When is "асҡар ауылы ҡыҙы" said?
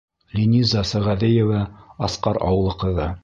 2.09-3.15